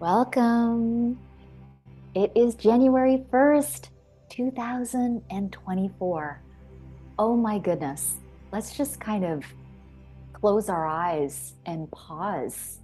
Welcome. 0.00 1.18
It 2.14 2.32
is 2.34 2.54
January 2.54 3.22
1st, 3.30 3.90
2024. 4.30 6.40
Oh 7.18 7.36
my 7.36 7.58
goodness. 7.58 8.16
Let's 8.50 8.74
just 8.74 8.98
kind 8.98 9.26
of 9.26 9.44
close 10.32 10.70
our 10.70 10.86
eyes 10.86 11.52
and 11.66 11.90
pause. 11.90 12.78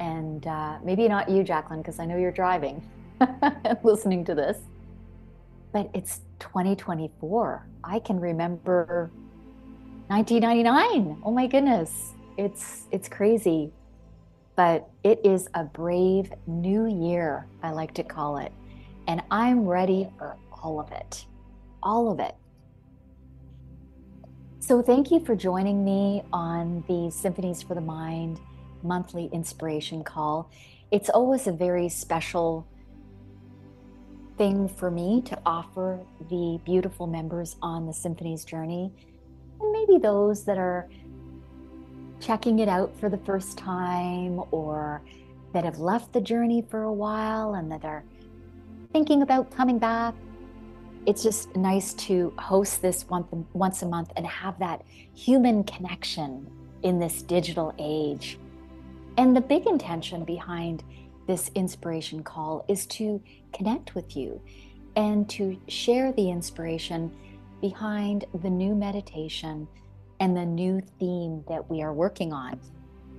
And 0.00 0.44
uh, 0.44 0.78
maybe 0.82 1.06
not 1.06 1.30
you, 1.30 1.44
Jacqueline, 1.44 1.80
because 1.80 2.00
I 2.00 2.06
know 2.06 2.16
you're 2.16 2.32
driving 2.32 2.82
and 3.20 3.78
listening 3.84 4.24
to 4.24 4.34
this. 4.34 4.58
But 5.72 5.90
it's 5.94 6.22
2024. 6.40 7.68
I 7.84 8.00
can 8.00 8.18
remember 8.18 9.12
1999. 10.08 11.22
Oh 11.24 11.30
my 11.30 11.46
goodness. 11.46 12.14
It's 12.36 12.86
it's 12.90 13.08
crazy 13.08 13.72
but 14.62 14.88
it 15.02 15.18
is 15.24 15.48
a 15.54 15.64
brave 15.64 16.32
new 16.46 16.86
year, 16.86 17.48
I 17.64 17.72
like 17.72 17.94
to 17.94 18.04
call 18.04 18.36
it. 18.36 18.52
And 19.08 19.20
I'm 19.28 19.66
ready 19.66 20.08
for 20.16 20.36
all 20.52 20.78
of 20.78 20.92
it, 20.92 21.26
all 21.82 22.12
of 22.12 22.20
it. 22.20 22.36
So, 24.60 24.80
thank 24.80 25.10
you 25.10 25.18
for 25.18 25.34
joining 25.34 25.84
me 25.84 26.22
on 26.32 26.84
the 26.86 27.10
Symphonies 27.10 27.60
for 27.60 27.74
the 27.74 27.80
Mind 27.80 28.38
monthly 28.84 29.28
inspiration 29.32 30.04
call. 30.04 30.48
It's 30.92 31.10
always 31.10 31.48
a 31.48 31.52
very 31.52 31.88
special 31.88 32.64
thing 34.38 34.68
for 34.68 34.92
me 34.92 35.22
to 35.22 35.36
offer 35.44 35.98
the 36.30 36.60
beautiful 36.64 37.08
members 37.08 37.56
on 37.62 37.84
the 37.84 37.92
Symphonies 37.92 38.44
journey, 38.44 38.92
and 39.60 39.72
maybe 39.72 39.98
those 39.98 40.44
that 40.44 40.58
are 40.58 40.88
checking 42.22 42.60
it 42.60 42.68
out 42.68 42.94
for 42.98 43.08
the 43.08 43.18
first 43.18 43.58
time 43.58 44.40
or 44.52 45.02
that 45.52 45.64
have 45.64 45.78
left 45.78 46.12
the 46.12 46.20
journey 46.20 46.64
for 46.70 46.84
a 46.84 46.92
while 46.92 47.54
and 47.54 47.70
that 47.70 47.84
are 47.84 48.04
thinking 48.92 49.22
about 49.22 49.50
coming 49.50 49.78
back. 49.78 50.14
It's 51.04 51.22
just 51.22 51.54
nice 51.56 51.94
to 51.94 52.32
host 52.38 52.80
this 52.80 53.04
once, 53.08 53.82
a 53.82 53.86
month 53.86 54.12
and 54.16 54.26
have 54.26 54.58
that 54.60 54.82
human 55.14 55.64
connection 55.64 56.48
in 56.82 57.00
this 57.00 57.22
digital 57.22 57.74
age. 57.78 58.38
And 59.18 59.36
the 59.36 59.40
big 59.40 59.66
intention 59.66 60.24
behind 60.24 60.84
this 61.26 61.50
inspiration 61.54 62.22
call 62.22 62.64
is 62.68 62.86
to 62.86 63.20
connect 63.52 63.94
with 63.94 64.16
you 64.16 64.40
and 64.94 65.28
to 65.30 65.58
share 65.68 66.12
the 66.12 66.30
inspiration 66.30 67.12
behind 67.60 68.24
the 68.42 68.50
new 68.50 68.74
meditation 68.74 69.66
and 70.22 70.36
the 70.36 70.46
new 70.46 70.80
theme 71.00 71.42
that 71.48 71.68
we 71.68 71.82
are 71.82 71.92
working 71.92 72.32
on. 72.32 72.60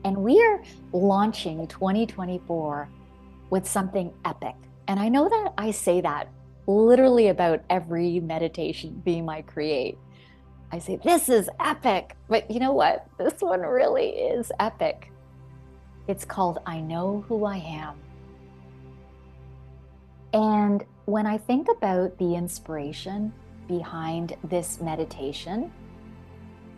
And 0.06 0.16
we 0.16 0.42
are 0.42 0.64
launching 0.94 1.68
2024 1.68 2.88
with 3.50 3.68
something 3.68 4.14
epic. 4.24 4.56
And 4.88 4.98
I 4.98 5.10
know 5.10 5.28
that 5.28 5.54
I 5.58 5.72
say 5.72 6.00
that 6.00 6.30
literally 6.66 7.28
about 7.28 7.60
every 7.70 8.22
meditation 8.22 9.02
theme 9.04 9.28
I 9.28 9.42
create. 9.42 9.98
I 10.72 10.80
say, 10.80 10.96
This 11.04 11.28
is 11.28 11.50
epic. 11.60 12.16
But 12.30 12.50
you 12.50 12.62
know 12.62 12.72
what? 12.72 13.06
This 13.18 13.42
one 13.42 13.60
really 13.60 14.08
is 14.08 14.50
epic. 14.62 15.12
It's 16.08 16.24
called 16.24 16.60
I 16.66 16.80
Know 16.80 17.26
Who 17.28 17.44
I 17.44 17.58
Am. 17.58 17.96
And 20.32 20.86
when 21.04 21.28
I 21.28 21.38
think 21.38 21.68
about 21.68 22.18
the 22.18 22.36
inspiration 22.36 23.34
behind 23.68 24.38
this 24.46 24.80
meditation, 24.80 25.70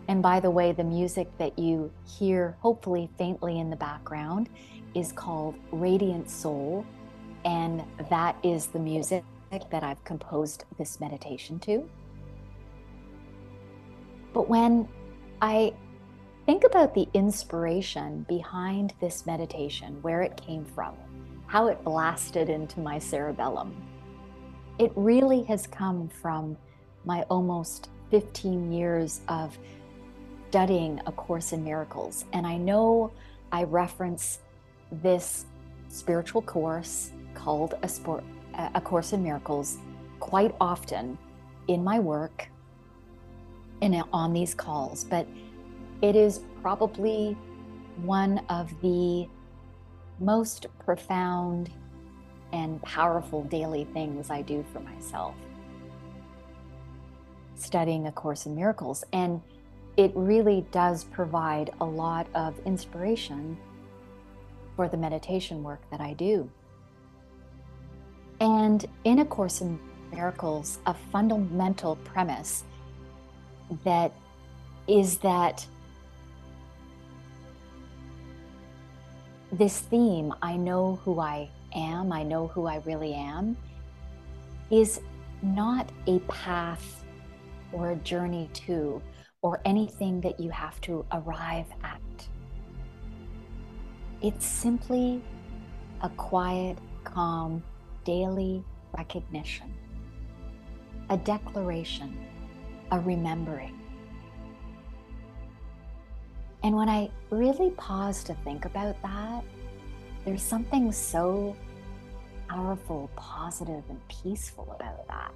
and 0.08 0.22
by 0.22 0.40
the 0.40 0.50
way, 0.50 0.72
the 0.72 0.84
music 0.84 1.28
that 1.38 1.58
you 1.58 1.90
hear, 2.06 2.56
hopefully 2.60 3.10
faintly 3.18 3.58
in 3.58 3.70
the 3.70 3.76
background, 3.76 4.48
is 4.94 5.12
called 5.12 5.56
Radiant 5.72 6.30
Soul. 6.30 6.86
And 7.44 7.84
that 8.08 8.36
is 8.42 8.68
the 8.68 8.78
music 8.78 9.24
that 9.50 9.82
I've 9.82 10.02
composed 10.04 10.64
this 10.78 11.00
meditation 11.00 11.58
to. 11.60 11.88
But 14.32 14.48
when 14.48 14.88
I 15.40 15.74
think 16.44 16.64
about 16.64 16.94
the 16.94 17.08
inspiration 17.14 18.24
behind 18.28 18.94
this 19.00 19.26
meditation, 19.26 19.98
where 20.02 20.22
it 20.22 20.36
came 20.36 20.64
from, 20.64 20.94
how 21.46 21.66
it 21.68 21.82
blasted 21.84 22.48
into 22.48 22.80
my 22.80 22.98
cerebellum, 22.98 23.74
it 24.78 24.92
really 24.94 25.42
has 25.44 25.66
come 25.66 26.08
from 26.08 26.56
my 27.04 27.22
almost 27.30 27.88
15 28.10 28.72
years 28.72 29.20
of 29.28 29.56
studying 30.56 30.98
A 31.04 31.12
Course 31.12 31.52
in 31.52 31.62
Miracles. 31.62 32.24
And 32.32 32.46
I 32.46 32.56
know 32.56 33.12
I 33.52 33.64
reference 33.64 34.38
this 34.90 35.44
spiritual 35.90 36.40
course 36.40 37.10
called 37.34 37.74
A, 37.82 37.88
Sport, 37.90 38.24
a 38.74 38.80
Course 38.80 39.12
in 39.12 39.22
Miracles 39.22 39.76
quite 40.18 40.54
often 40.58 41.18
in 41.68 41.84
my 41.84 41.98
work 41.98 42.48
and 43.82 44.02
on 44.14 44.32
these 44.32 44.54
calls, 44.54 45.04
but 45.04 45.26
it 46.00 46.16
is 46.16 46.40
probably 46.62 47.36
one 47.96 48.40
of 48.48 48.70
the 48.80 49.28
most 50.20 50.68
profound 50.78 51.70
and 52.54 52.80
powerful 52.80 53.44
daily 53.44 53.84
things 53.92 54.30
I 54.30 54.40
do 54.40 54.64
for 54.72 54.80
myself. 54.80 55.34
Studying 57.56 58.06
A 58.06 58.12
Course 58.12 58.46
in 58.46 58.56
Miracles. 58.56 59.04
And 59.12 59.42
it 59.96 60.12
really 60.14 60.66
does 60.72 61.04
provide 61.04 61.72
a 61.80 61.84
lot 61.84 62.26
of 62.34 62.58
inspiration 62.66 63.56
for 64.74 64.88
the 64.88 64.96
meditation 64.96 65.62
work 65.62 65.80
that 65.90 66.00
I 66.00 66.12
do. 66.12 66.50
And 68.40 68.84
in 69.04 69.20
A 69.20 69.24
Course 69.24 69.62
in 69.62 69.78
Miracles, 70.12 70.78
a 70.86 70.94
fundamental 70.94 71.96
premise 71.96 72.64
that 73.84 74.12
is 74.86 75.18
that 75.18 75.66
this 79.50 79.80
theme, 79.80 80.34
I 80.42 80.56
know 80.56 81.00
who 81.04 81.20
I 81.20 81.48
am, 81.74 82.12
I 82.12 82.22
know 82.22 82.48
who 82.48 82.66
I 82.66 82.76
really 82.84 83.14
am, 83.14 83.56
is 84.70 85.00
not 85.42 85.90
a 86.06 86.18
path 86.20 87.04
or 87.72 87.92
a 87.92 87.96
journey 87.96 88.50
to, 88.52 89.00
or 89.46 89.60
anything 89.64 90.20
that 90.20 90.40
you 90.40 90.50
have 90.50 90.80
to 90.80 91.06
arrive 91.12 91.66
at. 91.84 92.00
It's 94.20 94.44
simply 94.44 95.22
a 96.02 96.08
quiet, 96.08 96.76
calm, 97.04 97.62
daily 98.02 98.64
recognition, 98.98 99.72
a 101.10 101.16
declaration, 101.16 102.18
a 102.90 102.98
remembering. 102.98 103.78
And 106.64 106.74
when 106.74 106.88
I 106.88 107.08
really 107.30 107.70
pause 107.70 108.24
to 108.24 108.34
think 108.42 108.64
about 108.64 109.00
that, 109.02 109.44
there's 110.24 110.42
something 110.42 110.90
so 110.90 111.54
powerful, 112.48 113.08
positive, 113.14 113.84
and 113.90 114.00
peaceful 114.08 114.74
about 114.74 115.06
that 115.06 115.32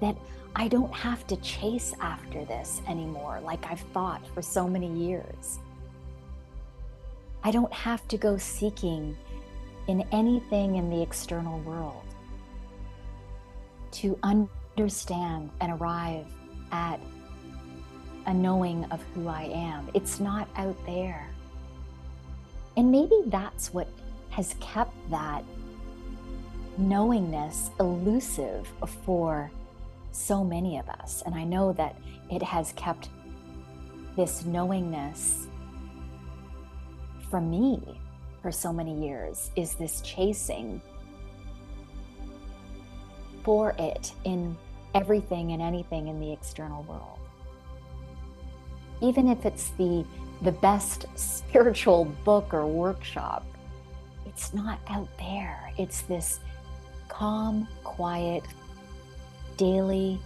that 0.00 0.16
I 0.56 0.68
don't 0.68 0.92
have 0.94 1.26
to 1.28 1.36
chase 1.36 1.94
after 2.00 2.44
this 2.44 2.80
anymore 2.86 3.40
like 3.42 3.64
I've 3.66 3.80
thought 3.92 4.22
for 4.34 4.42
so 4.42 4.68
many 4.68 4.92
years. 4.92 5.58
I 7.42 7.50
don't 7.50 7.72
have 7.72 8.06
to 8.08 8.16
go 8.16 8.38
seeking 8.38 9.16
in 9.88 10.06
anything 10.12 10.76
in 10.76 10.88
the 10.88 11.02
external 11.02 11.58
world 11.60 12.04
to 13.92 14.18
understand 14.22 15.50
and 15.60 15.72
arrive 15.72 16.26
at 16.72 17.00
a 18.26 18.34
knowing 18.34 18.84
of 18.86 19.02
who 19.14 19.28
I 19.28 19.42
am. 19.42 19.90
It's 19.92 20.20
not 20.20 20.48
out 20.56 20.76
there. 20.86 21.28
And 22.76 22.90
maybe 22.90 23.22
that's 23.26 23.74
what 23.74 23.88
has 24.30 24.54
kept 24.60 24.94
that 25.10 25.44
knowingness 26.76 27.70
elusive 27.78 28.66
for 29.04 29.50
so 30.14 30.44
many 30.44 30.78
of 30.78 30.88
us. 30.88 31.22
And 31.26 31.34
I 31.34 31.44
know 31.44 31.72
that 31.74 31.96
it 32.30 32.42
has 32.42 32.72
kept 32.72 33.08
this 34.16 34.44
knowingness 34.44 35.46
from 37.30 37.50
me 37.50 37.80
for 38.42 38.52
so 38.52 38.72
many 38.72 39.06
years 39.06 39.50
is 39.56 39.74
this 39.74 40.00
chasing 40.02 40.80
for 43.42 43.74
it 43.78 44.12
in 44.24 44.56
everything 44.94 45.52
and 45.52 45.60
anything 45.60 46.08
in 46.08 46.20
the 46.20 46.32
external 46.32 46.82
world. 46.84 47.18
Even 49.00 49.28
if 49.28 49.44
it's 49.44 49.70
the 49.70 50.04
the 50.42 50.52
best 50.52 51.06
spiritual 51.14 52.04
book 52.24 52.52
or 52.52 52.66
workshop, 52.66 53.44
it's 54.26 54.52
not 54.54 54.78
out 54.88 55.08
there. 55.18 55.72
It's 55.78 56.02
this 56.02 56.40
calm, 57.08 57.66
quiet, 57.82 58.42
daily 59.56 60.18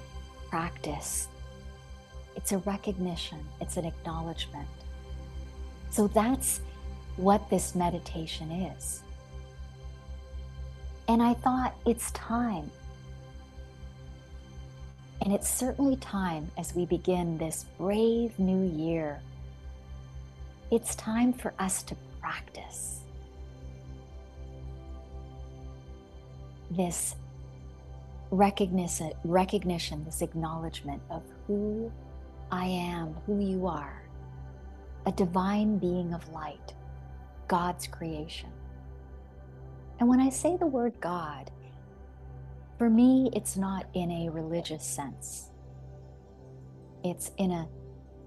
practice. 0.49 1.29
It's 2.37 2.53
a 2.53 2.59
recognition, 2.59 3.39
it's 3.61 3.77
an 3.77 3.85
acknowledgement. 3.85 4.69
So 5.91 6.07
that's 6.09 6.61
what 7.17 7.49
this 7.51 7.75
meditation 7.75 8.51
is. 8.51 9.03
And 11.09 11.23
I 11.23 11.35
thought, 11.35 11.75
it's 11.87 12.11
time. 12.13 12.71
And 15.23 15.33
it's 15.33 15.49
certainly 15.49 15.97
time 15.97 16.51
as 16.57 16.75
we 16.75 16.87
begin 16.87 17.39
this 17.39 17.65
brave 17.77 18.39
new 18.39 18.65
year. 18.77 19.21
It's 20.71 20.95
time 20.95 21.33
for 21.33 21.55
us 21.59 21.83
to 21.85 21.97
practice 22.21 23.01
this 26.71 27.15
recognition, 28.31 29.13
recognition, 29.25 30.05
this 30.05 30.23
acknowledgement 30.23 31.03
of 31.11 31.23
who 31.47 31.91
I 32.51 32.67
am, 32.67 33.15
who 33.27 33.41
you 33.41 33.67
are, 33.67 34.03
a 35.07 35.13
divine 35.13 35.79
being 35.79 36.13
of 36.13 36.29
light, 36.31 36.75
God's 37.47 37.87
creation. 37.87 38.51
And 39.99 40.09
when 40.09 40.21
I 40.21 40.31
say 40.31 40.57
the 40.57 40.67
word 40.67 40.95
God, 41.01 41.51
for 42.79 42.89
me, 42.89 43.31
it's 43.35 43.57
not 43.57 43.87
in 43.95 44.11
a 44.11 44.31
religious 44.31 44.85
sense. 44.85 45.51
It's 47.03 47.33
in 47.39 47.51
a, 47.51 47.69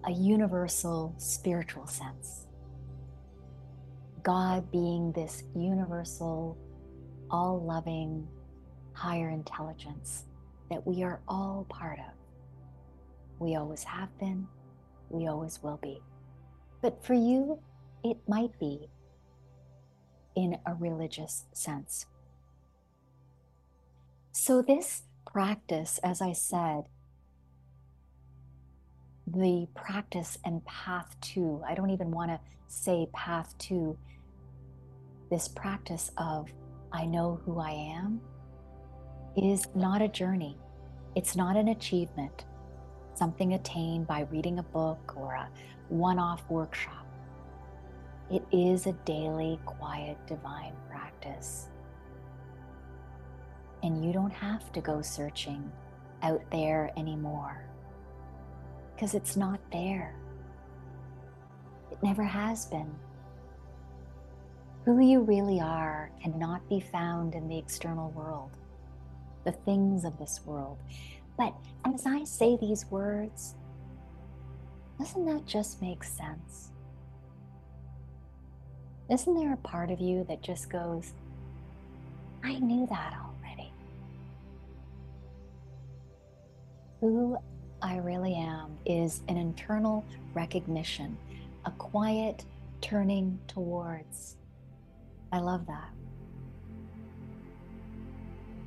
a 0.06 0.12
universal 0.12 1.16
spiritual 1.18 1.88
sense. 1.88 2.48
God 4.24 4.70
being 4.72 5.14
this 5.14 5.44
universal, 5.56 6.58
all 7.30 7.64
loving, 7.64 8.28
higher 8.94 9.30
intelligence 9.30 10.26
that 10.70 10.86
we 10.86 11.04
are 11.04 11.20
all 11.28 11.66
part 11.70 12.00
of. 12.00 12.14
We 13.40 13.56
always 13.56 13.84
have 13.84 14.18
been, 14.20 14.48
we 15.10 15.28
always 15.28 15.62
will 15.62 15.80
be. 15.82 16.02
But 16.82 17.04
for 17.04 17.14
you, 17.14 17.60
it 18.04 18.18
might 18.28 18.58
be 18.60 18.90
in 20.36 20.58
a 20.66 20.74
religious 20.76 21.46
sense. 21.54 22.06
So, 24.32 24.62
this 24.62 25.04
practice, 25.32 26.00
as 26.04 26.22
I 26.22 26.34
said, 26.34 26.86
the 29.28 29.68
practice 29.76 30.38
and 30.44 30.64
path 30.66 31.16
to, 31.22 31.62
I 31.68 31.76
don't 31.76 31.90
even 31.92 32.12
want 32.12 32.32
to 32.32 32.40
say 32.68 33.08
path 33.14 33.56
to, 33.60 33.98
this 35.30 35.48
practice 35.48 36.12
of 36.18 36.50
I 36.92 37.06
know 37.06 37.40
who 37.46 37.60
I 37.60 37.72
am 37.72 38.22
is 39.38 39.68
not 39.76 40.02
a 40.02 40.08
journey. 40.08 40.58
It's 41.16 41.36
not 41.36 41.56
an 41.56 41.70
achievement, 41.70 42.46
something 43.16 43.54
attained 43.54 44.08
by 44.08 44.28
reading 44.32 44.60
a 44.60 44.64
book 44.64 45.14
or 45.16 45.34
a 45.34 45.50
one 45.90 46.20
off 46.20 46.44
workshop. 46.50 47.06
It 48.30 48.44
is 48.52 48.88
a 48.88 48.94
daily, 49.04 49.60
quiet, 49.66 50.18
divine 50.26 50.74
practice. 50.90 51.68
And 53.84 54.06
you 54.06 54.14
don't 54.14 54.34
have 54.34 54.72
to 54.74 54.82
go 54.82 55.02
searching 55.02 55.72
out 56.22 56.44
there 56.52 56.92
anymore 56.96 57.66
because 58.94 59.16
it's 59.16 59.36
not 59.36 59.60
there. 59.72 60.16
It 61.92 61.98
never 62.04 62.24
has 62.24 62.68
been. 62.68 62.94
Who 64.86 65.00
you 65.00 65.22
really 65.22 65.60
are 65.60 66.12
cannot 66.22 66.68
be 66.70 66.80
found 66.80 67.36
in 67.36 67.48
the 67.48 67.58
external 67.58 68.12
world 68.12 68.52
the 69.44 69.52
things 69.52 70.06
of 70.06 70.18
this 70.18 70.42
world. 70.46 70.78
But 71.38 71.54
as 71.86 72.06
I 72.06 72.24
say 72.24 72.58
these 72.58 72.86
words, 72.92 73.56
doesn't 75.00 75.26
that 75.26 75.46
just 75.46 75.82
make 75.82 76.04
sense? 76.04 76.72
Isn't 79.10 79.36
there 79.36 79.54
a 79.54 79.58
part 79.58 79.92
of 79.92 80.00
you 80.00 80.24
that 80.26 80.42
just 80.42 80.70
goes, 80.70 81.14
I 82.44 82.60
knew 82.60 82.88
that 82.88 83.14
already? 83.14 83.72
Who 87.00 87.38
I 87.82 87.98
really 87.98 88.36
am 88.36 88.78
is 88.86 89.22
an 89.28 89.38
internal 89.38 90.06
recognition, 90.34 91.18
a 91.66 91.72
quiet 91.72 92.46
turning 92.80 93.40
towards. 93.48 94.38
I 95.32 95.40
love 95.40 95.66
that 95.66 95.90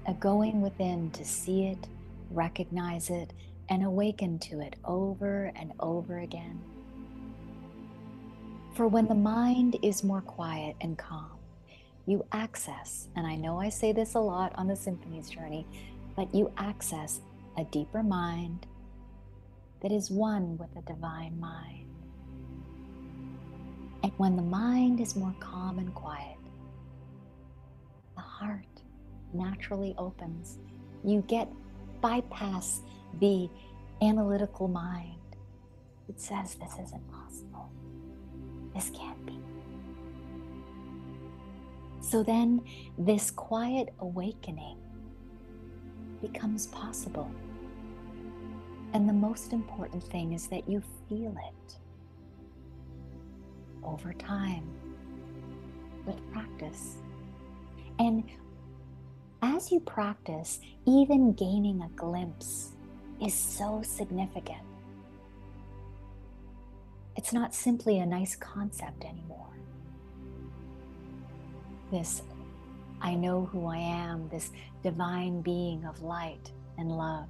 a 0.07 0.15
going 0.15 0.61
within 0.61 1.11
to 1.13 1.25
see 1.25 1.67
it, 1.67 1.89
recognize 2.31 3.11
it, 3.11 3.33
and 3.69 3.85
awaken 3.85 4.39
to 4.39 4.61
it 4.61 4.77
over 4.85 5.53
and 5.57 5.73
over 5.81 6.19
again. 6.19 6.61
For 8.75 8.89
when 8.89 9.07
the 9.07 9.15
mind 9.15 9.79
is 9.83 10.03
more 10.05 10.21
quiet 10.21 10.77
and 10.81 10.99
calm, 10.99 11.39
you 12.07 12.25
access, 12.33 13.09
and 13.17 13.27
I 13.27 13.37
know 13.37 13.59
I 13.59 13.69
say 13.69 13.93
this 13.93 14.15
a 14.15 14.21
lot 14.21 14.53
on 14.57 14.67
the 14.67 14.77
Symphonies 14.77 15.31
journey, 15.31 15.67
but 16.17 16.35
you 16.35 16.53
access 16.57 17.21
a 17.57 17.65
deeper 17.65 18.03
mind 18.03 18.67
that 19.81 19.93
is 19.93 20.11
one 20.11 20.59
with 20.59 20.75
the 20.75 20.83
divine 20.83 21.39
mind. 21.39 21.87
And 24.03 24.13
when 24.19 24.37
the 24.37 24.43
mind 24.43 25.01
is 25.01 25.17
more 25.17 25.35
calm 25.41 25.79
and 25.79 25.95
quiet, 25.95 26.37
the 28.17 28.23
heart 28.23 28.74
naturally 29.35 29.95
opens. 29.99 30.59
You 31.05 31.23
get 31.27 31.49
bypass 32.01 32.81
the 33.21 33.49
analytical 34.03 34.69
mind. 34.69 35.19
It 36.09 36.21
says 36.21 36.55
this 36.55 36.73
isn't 36.75 37.11
possible. 37.11 37.71
This 38.75 38.91
can't 38.91 39.25
be. 39.27 39.39
So 42.01 42.23
then, 42.23 42.63
this 42.99 43.31
quiet 43.31 43.95
awakening 44.01 44.77
becomes 46.21 46.67
possible. 46.67 47.31
And 48.93 49.09
the 49.09 49.13
most 49.13 49.53
important 49.53 50.05
thing 50.05 50.33
is 50.33 50.47
that 50.49 50.69
you 50.69 50.83
feel 51.09 51.35
it 51.49 51.79
over 53.83 54.13
time 54.13 54.65
with 56.07 56.17
practice. 56.33 56.99
And 57.99 58.25
as 59.45 59.71
you 59.71 59.79
practice, 59.81 60.61
even 60.87 61.35
gaining 61.35 61.83
a 61.83 61.89
glimpse 61.97 62.73
is 63.21 63.35
so 63.35 63.83
significant. 63.85 64.63
It's 67.17 67.33
not 67.33 67.55
simply 67.55 67.99
a 67.99 68.07
nice 68.07 68.35
concept 68.37 69.05
anymore. 69.05 69.53
This, 71.93 72.23
I 73.03 73.15
know 73.15 73.45
who 73.45 73.67
I 73.67 73.77
am, 73.77 74.31
this 74.31 74.51
divine 74.83 75.43
being 75.43 75.85
of 75.85 76.03
light 76.03 76.51
and 76.79 76.91
love. 76.91 77.29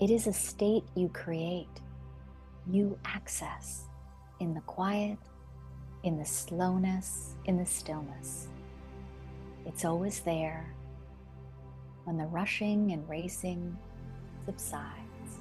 It 0.00 0.10
is 0.10 0.26
a 0.26 0.32
state 0.34 0.84
you 0.94 1.08
create, 1.08 1.80
you 2.70 2.98
access 3.06 3.84
in 4.40 4.52
the 4.52 4.60
quiet, 4.60 5.18
in 6.02 6.18
the 6.18 6.26
slowness, 6.26 7.34
in 7.46 7.56
the 7.56 7.64
stillness. 7.64 8.48
It's 9.66 9.84
always 9.84 10.20
there 10.20 10.72
when 12.04 12.16
the 12.16 12.26
rushing 12.26 12.92
and 12.92 13.06
racing 13.08 13.76
subsides. 14.46 15.38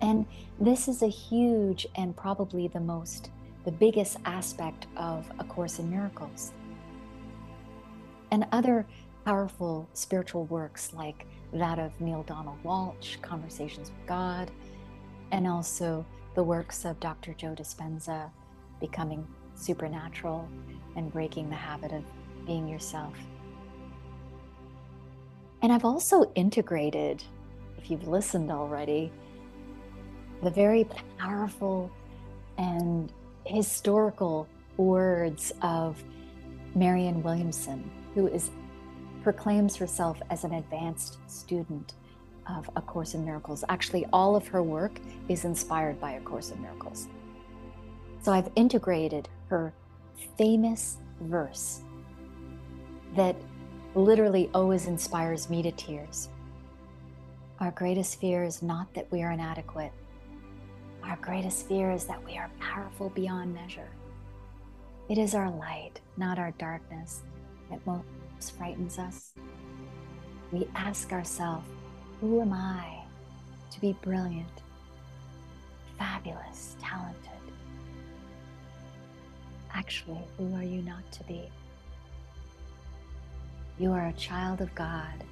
And 0.00 0.26
this 0.58 0.88
is 0.88 1.02
a 1.02 1.08
huge 1.08 1.86
and 1.94 2.16
probably 2.16 2.66
the 2.66 2.80
most, 2.80 3.30
the 3.64 3.70
biggest 3.70 4.16
aspect 4.24 4.86
of 4.96 5.30
A 5.38 5.44
Course 5.44 5.78
in 5.78 5.90
Miracles. 5.90 6.52
And 8.30 8.46
other 8.50 8.86
powerful 9.24 9.88
spiritual 9.92 10.46
works 10.46 10.92
like 10.92 11.26
that 11.52 11.78
of 11.78 12.00
Neale 12.00 12.24
Donald 12.24 12.58
Walsch, 12.64 13.20
Conversations 13.20 13.90
with 13.90 14.08
God, 14.08 14.50
and 15.30 15.46
also 15.46 16.04
the 16.34 16.42
works 16.42 16.84
of 16.84 16.98
Dr. 16.98 17.34
Joe 17.34 17.54
Dispenza, 17.54 18.30
Becoming 18.80 19.26
Supernatural, 19.54 20.48
and 20.96 21.12
breaking 21.12 21.48
the 21.48 21.56
habit 21.56 21.92
of 21.92 22.04
being 22.46 22.68
yourself. 22.68 23.14
And 25.62 25.72
I've 25.72 25.84
also 25.84 26.30
integrated, 26.34 27.22
if 27.78 27.90
you've 27.90 28.08
listened 28.08 28.50
already, 28.50 29.12
the 30.42 30.50
very 30.50 30.86
powerful 31.18 31.90
and 32.58 33.12
historical 33.44 34.48
words 34.76 35.52
of 35.62 36.02
Marianne 36.74 37.22
Williamson, 37.22 37.88
who 38.14 38.26
is 38.26 38.50
proclaims 39.22 39.76
herself 39.76 40.20
as 40.30 40.42
an 40.42 40.54
advanced 40.54 41.18
student 41.30 41.94
of 42.48 42.68
A 42.74 42.82
Course 42.82 43.14
in 43.14 43.24
Miracles. 43.24 43.62
Actually, 43.68 44.04
all 44.12 44.34
of 44.34 44.48
her 44.48 44.64
work 44.64 44.98
is 45.28 45.44
inspired 45.44 46.00
by 46.00 46.12
A 46.12 46.20
Course 46.20 46.50
in 46.50 46.60
Miracles. 46.60 47.06
So 48.22 48.32
I've 48.32 48.50
integrated 48.56 49.28
her 49.48 49.72
famous 50.36 50.98
verse 51.20 51.82
that 53.16 53.36
literally 53.94 54.50
always 54.54 54.86
inspires 54.86 55.50
me 55.50 55.62
to 55.62 55.72
tears. 55.72 56.28
Our 57.60 57.70
greatest 57.72 58.20
fear 58.20 58.42
is 58.42 58.62
not 58.62 58.92
that 58.94 59.10
we 59.12 59.22
are 59.22 59.32
inadequate. 59.32 59.92
Our 61.04 61.16
greatest 61.16 61.68
fear 61.68 61.90
is 61.90 62.04
that 62.06 62.24
we 62.24 62.36
are 62.38 62.50
powerful 62.58 63.10
beyond 63.10 63.54
measure. 63.54 63.90
It 65.08 65.18
is 65.18 65.34
our 65.34 65.50
light, 65.50 66.00
not 66.16 66.38
our 66.38 66.52
darkness, 66.52 67.22
that 67.70 67.84
most 67.86 68.56
frightens 68.56 68.98
us. 68.98 69.32
We 70.52 70.68
ask 70.74 71.12
ourselves, 71.12 71.68
who 72.20 72.40
am 72.40 72.52
I 72.52 73.02
to 73.70 73.80
be 73.80 73.96
brilliant, 74.02 74.62
fabulous, 75.98 76.76
talented? 76.80 77.31
Actually, 79.74 80.24
who 80.36 80.54
are 80.54 80.62
you 80.62 80.82
not 80.82 81.10
to 81.12 81.24
be? 81.24 81.50
You 83.78 83.92
are 83.92 84.06
a 84.06 84.12
child 84.12 84.60
of 84.60 84.74
God. 84.74 85.24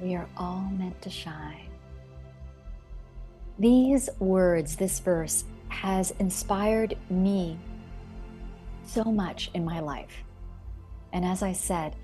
We 0.00 0.14
are 0.14 0.28
all 0.36 0.68
meant 0.72 1.00
to 1.02 1.10
shine. 1.10 1.68
These 3.58 4.08
words, 4.18 4.76
this 4.76 4.98
verse, 5.00 5.44
has 5.68 6.12
inspired 6.18 6.96
me 7.10 7.58
so 8.84 9.04
much 9.04 9.50
in 9.54 9.64
my 9.64 9.80
life. 9.80 10.22
And 11.12 11.24
as 11.24 11.42
I 11.42 11.52
said, 11.52 11.96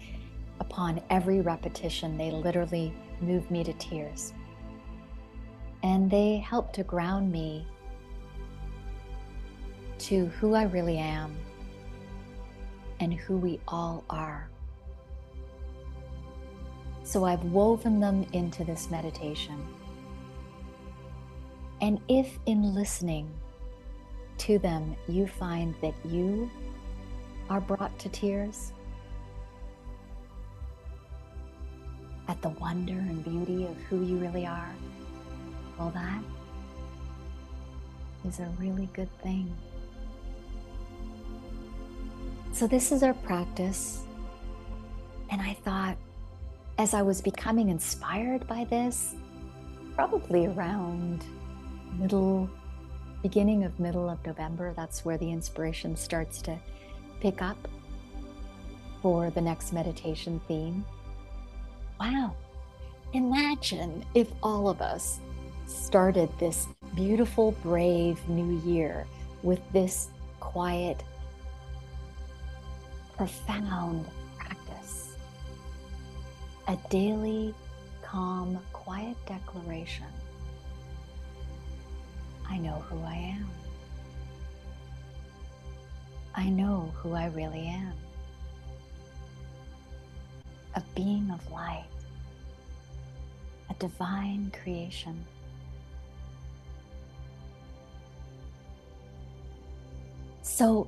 upon 0.61 1.03
every 1.11 1.41
repetition, 1.41 2.17
they 2.17 2.31
literally 2.31 2.93
move 3.21 3.51
me 3.51 3.65
to 3.65 3.73
tears. 3.75 4.33
And 5.83 6.11
they 6.11 6.37
help 6.39 6.73
to 6.75 6.85
ground 6.85 7.33
me 7.33 7.67
to 10.01 10.27
who 10.27 10.55
I 10.55 10.63
really 10.63 10.97
am 10.97 11.37
and 13.01 13.13
who 13.13 13.37
we 13.37 13.61
all 13.69 14.03
are. 14.09 14.49
So 17.05 17.25
I've 17.25 17.45
woven 17.45 18.01
them 18.01 18.27
into 18.33 18.65
this 18.65 18.91
meditation. 18.91 19.63
And 21.83 22.01
if 22.09 22.39
in 22.47 22.75
listening 22.75 23.29
to 24.39 24.59
them 24.59 24.97
you 25.07 25.27
find 25.27 25.75
that 25.83 25.95
you 26.05 26.51
are 27.51 27.61
brought 27.61 27.99
to 27.99 28.09
tears 28.09 28.73
at 32.29 32.41
the 32.41 32.51
wonder 32.51 32.93
and 32.93 33.23
beauty 33.23 33.67
of 33.67 33.77
who 33.89 34.03
you 34.03 34.17
really 34.17 34.47
are, 34.47 34.75
well, 35.79 35.91
that 35.91 36.23
is 38.27 38.41
a 38.41 38.49
really 38.59 38.89
good 38.93 39.11
thing. 39.23 39.55
So, 42.61 42.67
this 42.67 42.93
is 42.93 43.03
our 43.03 43.15
practice. 43.15 44.03
And 45.31 45.41
I 45.41 45.55
thought, 45.65 45.97
as 46.77 46.93
I 46.93 47.01
was 47.01 47.23
becoming 47.23 47.71
inspired 47.71 48.47
by 48.47 48.65
this, 48.65 49.15
probably 49.95 50.45
around 50.45 51.25
middle, 51.99 52.51
beginning 53.23 53.65
of 53.65 53.81
middle 53.81 54.11
of 54.11 54.23
November, 54.27 54.75
that's 54.77 55.07
where 55.07 55.17
the 55.17 55.33
inspiration 55.33 55.97
starts 55.97 56.43
to 56.43 56.59
pick 57.23 57.41
up 57.41 57.57
for 59.01 59.31
the 59.31 59.41
next 59.41 59.73
meditation 59.73 60.39
theme. 60.47 60.85
Wow, 61.99 62.37
imagine 63.15 64.05
if 64.15 64.31
all 64.43 64.69
of 64.69 64.83
us 64.83 65.19
started 65.67 66.29
this 66.39 66.67
beautiful, 66.95 67.53
brave 67.63 68.21
new 68.29 68.61
year 68.71 69.07
with 69.43 69.61
this 69.73 70.09
quiet, 70.41 71.03
profound 73.21 74.07
practice. 74.39 75.15
A 76.69 76.79
daily, 76.89 77.55
calm, 78.01 78.59
quiet 78.73 79.15
declaration. 79.27 80.07
I 82.49 82.57
know 82.57 82.83
who 82.89 82.99
I 83.03 83.37
am. 83.37 83.51
I 86.35 86.49
know 86.49 86.91
who 86.97 87.13
I 87.13 87.27
really 87.27 87.67
am. 87.67 87.93
A 90.75 90.83
being 90.95 91.31
of 91.31 91.53
light, 91.53 91.85
a 93.69 93.75
divine 93.75 94.51
creation. 94.63 95.27
So, 100.41 100.87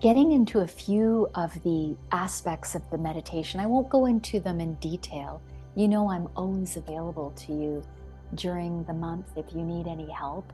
getting 0.00 0.32
into 0.32 0.60
a 0.60 0.66
few 0.66 1.28
of 1.34 1.52
the 1.62 1.96
aspects 2.10 2.74
of 2.74 2.82
the 2.90 2.98
meditation, 2.98 3.60
I 3.60 3.66
won't 3.66 3.88
go 3.88 4.06
into 4.06 4.40
them 4.40 4.60
in 4.60 4.74
detail. 4.74 5.40
You 5.76 5.88
know, 5.88 6.10
I'm 6.10 6.28
always 6.36 6.76
available 6.76 7.32
to 7.46 7.52
you 7.52 7.82
during 8.34 8.84
the 8.84 8.94
month 8.94 9.26
if 9.36 9.54
you 9.54 9.62
need 9.62 9.86
any 9.86 10.10
help. 10.10 10.52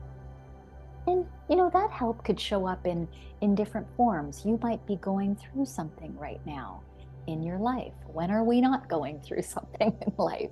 And 1.07 1.25
you 1.49 1.55
know, 1.55 1.69
that 1.73 1.91
help 1.91 2.23
could 2.23 2.39
show 2.39 2.67
up 2.67 2.85
in 2.85 3.07
in 3.41 3.55
different 3.55 3.87
forms. 3.97 4.43
You 4.45 4.59
might 4.61 4.85
be 4.85 4.97
going 4.97 5.35
through 5.35 5.65
something 5.65 6.15
right 6.17 6.41
now 6.45 6.83
in 7.27 7.41
your 7.41 7.57
life. 7.57 7.93
When 8.05 8.29
are 8.29 8.43
we 8.43 8.61
not 8.61 8.87
going 8.89 9.19
through 9.21 9.41
something 9.55 9.97
in 10.05 10.13
life? 10.17 10.51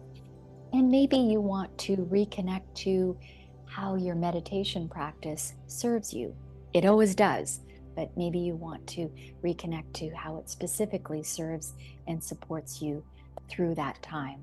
And 0.74 0.89
maybe 0.89 1.17
you 1.17 1.41
want 1.41 1.75
to 1.79 1.98
reconnect 1.98 2.74
to 2.75 3.17
how 3.65 3.96
your 3.96 4.15
meditation 4.15 4.88
practice 4.89 5.53
serves 5.67 6.13
you. 6.13 6.36
It 6.74 6.86
always 6.86 7.13
does 7.13 7.62
but 8.00 8.15
maybe 8.15 8.39
you 8.39 8.56
want 8.56 8.88
to 8.88 9.12
reconnect 9.44 9.91
to 9.91 10.10
how 10.15 10.38
it 10.38 10.50
specifically 10.50 11.22
serves 11.22 11.74
and 12.08 12.24
supports 12.24 12.82
you 12.82 13.03
through 13.50 13.75
that 13.75 14.01
time. 14.01 14.41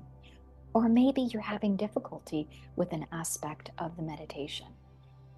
Or 0.75 0.87
maybe 0.87 1.23
you're 1.23 1.41
having 1.41 1.75
difficulty 1.75 2.47
with 2.75 2.93
an 2.93 3.07
aspect 3.11 3.71
of 3.79 3.97
the 3.97 4.03
meditation 4.03 4.67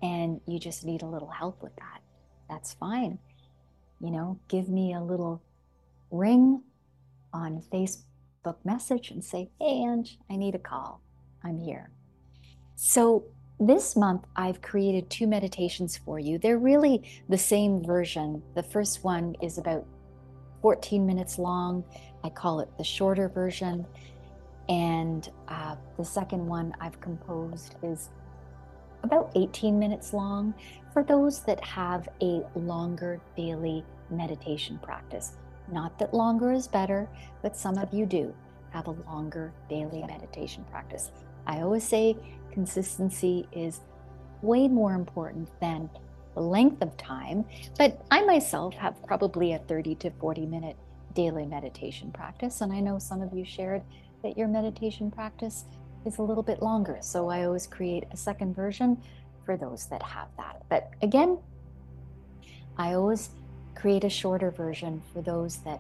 and 0.02 0.42
you 0.46 0.60
just 0.60 0.84
need 0.84 1.02
a 1.02 1.06
little 1.06 1.30
help 1.30 1.64
with 1.64 1.74
that. 1.78 2.02
That's 2.50 2.74
fine. 2.74 3.20
You 4.02 4.12
know, 4.12 4.38
give 4.50 4.68
me 4.68 4.94
a 4.94 5.02
little 5.02 5.42
ring 6.12 6.62
on 7.32 7.64
Facebook 7.72 8.58
message 8.66 9.12
and 9.12 9.24
say, 9.24 9.50
Hey, 9.62 9.86
Ange, 9.88 10.20
I 10.30 10.36
need 10.36 10.56
a 10.56 10.60
call. 10.60 11.00
I'm 11.42 11.58
here. 11.58 11.90
So, 12.76 13.24
this 13.60 13.96
month, 13.96 14.26
I've 14.36 14.62
created 14.62 15.10
two 15.10 15.28
meditations 15.28 15.98
for 15.98 16.18
you. 16.18 16.38
They're 16.38 16.58
really 16.58 17.04
the 17.28 17.38
same 17.38 17.84
version. 17.84 18.42
The 18.56 18.64
first 18.64 19.04
one 19.04 19.36
is 19.42 19.58
about 19.58 19.86
14 20.62 21.06
minutes 21.06 21.38
long. 21.38 21.84
I 22.24 22.30
call 22.30 22.62
it 22.62 22.70
the 22.78 22.84
shorter 22.84 23.28
version. 23.28 23.86
And 24.70 25.30
uh, 25.48 25.76
the 25.98 26.06
second 26.06 26.46
one 26.46 26.74
I've 26.80 27.00
composed 27.02 27.76
is 27.84 28.10
about 29.04 29.32
18 29.36 29.78
minutes 29.78 30.14
long 30.14 30.54
for 30.94 31.04
those 31.04 31.44
that 31.44 31.64
have 31.64 32.08
a 32.22 32.44
longer 32.56 33.20
daily 33.36 33.84
meditation 34.10 34.80
practice. 34.82 35.34
Not 35.72 35.98
that 36.00 36.14
longer 36.14 36.52
is 36.52 36.68
better, 36.68 37.10
but 37.42 37.56
some 37.56 37.78
of 37.78 37.94
you 37.94 38.06
do 38.06 38.34
have 38.72 38.88
a 38.88 38.92
longer 38.92 39.54
daily 39.70 40.04
meditation 40.06 40.66
practice. 40.70 41.12
I 41.48 41.62
always 41.62 41.84
say 41.84 42.16
consistency 42.60 43.48
is 43.54 43.80
way 44.42 44.68
more 44.68 44.94
important 44.94 45.48
than 45.62 45.90
the 46.36 46.42
length 46.42 46.82
of 46.82 46.96
time, 46.98 47.46
but 47.78 48.04
I 48.12 48.22
myself 48.26 48.74
have 48.74 49.02
probably 49.08 49.54
a 49.54 49.60
30 49.60 49.96
to 49.96 50.12
40 50.20 50.46
minute 50.46 50.76
daily 51.14 51.46
meditation 51.46 52.12
practice. 52.12 52.60
And 52.60 52.74
I 52.74 52.82
know 52.82 53.00
some 53.00 53.22
of 53.22 53.34
you 53.34 53.46
shared 53.46 53.82
that 54.24 54.38
your 54.38 54.50
meditation 54.50 55.10
practice 55.10 55.64
is 56.06 56.18
a 56.18 56.22
little 56.22 56.44
bit 56.44 56.62
longer. 56.62 56.98
So 57.00 57.30
I 57.30 57.46
always 57.46 57.66
create 57.66 58.04
a 58.12 58.18
second 58.18 58.58
version 58.58 59.02
for 59.46 59.56
those 59.56 59.86
that 59.86 60.04
have 60.04 60.28
that. 60.36 60.62
But 60.70 60.92
again, 61.02 61.40
I 62.78 62.94
always 62.94 63.30
create 63.74 64.04
a 64.04 64.10
shorter 64.10 64.52
version 64.52 65.02
for 65.14 65.22
those 65.22 65.60
that 65.64 65.80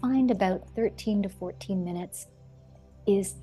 find 0.00 0.30
about 0.30 0.62
13 0.76 1.24
to 1.24 1.28
14 1.28 1.84
minutes 1.84 2.28
is 3.04 3.34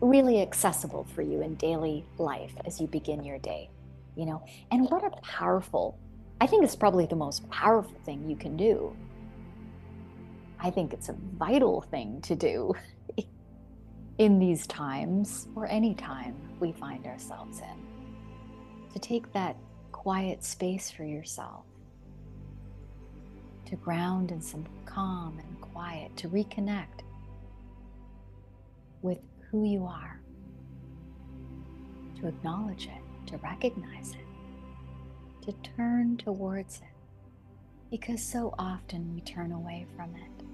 really 0.00 0.42
accessible 0.42 1.04
for 1.14 1.22
you 1.22 1.42
in 1.42 1.54
daily 1.54 2.04
life 2.18 2.52
as 2.64 2.80
you 2.80 2.86
begin 2.86 3.24
your 3.24 3.38
day, 3.38 3.70
you 4.14 4.26
know. 4.26 4.42
And 4.70 4.90
what 4.90 5.04
a 5.04 5.10
powerful, 5.22 5.98
I 6.40 6.46
think 6.46 6.64
it's 6.64 6.76
probably 6.76 7.06
the 7.06 7.16
most 7.16 7.48
powerful 7.50 7.98
thing 8.04 8.28
you 8.28 8.36
can 8.36 8.56
do. 8.56 8.94
I 10.58 10.70
think 10.70 10.92
it's 10.92 11.08
a 11.08 11.16
vital 11.38 11.82
thing 11.82 12.20
to 12.22 12.34
do 12.34 12.74
in 14.18 14.38
these 14.38 14.66
times 14.66 15.48
or 15.54 15.66
any 15.66 15.94
time 15.94 16.34
we 16.60 16.72
find 16.72 17.06
ourselves 17.06 17.60
in. 17.60 18.92
To 18.92 18.98
take 18.98 19.30
that 19.32 19.56
quiet 19.92 20.42
space 20.42 20.90
for 20.90 21.04
yourself, 21.04 21.64
to 23.66 23.76
ground 23.76 24.30
in 24.30 24.40
some 24.40 24.64
calm 24.86 25.38
and 25.38 25.60
quiet, 25.60 26.16
to 26.16 26.28
reconnect 26.28 27.02
with 29.02 29.18
who 29.56 29.64
you 29.64 29.86
are, 29.86 30.20
to 32.20 32.26
acknowledge 32.28 32.88
it, 32.88 33.26
to 33.26 33.38
recognize 33.38 34.12
it, 34.12 35.46
to 35.46 35.52
turn 35.76 36.14
towards 36.18 36.76
it, 36.76 36.82
because 37.90 38.22
so 38.22 38.54
often 38.58 39.14
we 39.14 39.22
turn 39.22 39.52
away 39.52 39.86
from 39.96 40.14
it. 40.14 40.44